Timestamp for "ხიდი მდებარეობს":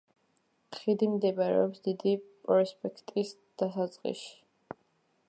0.77-1.83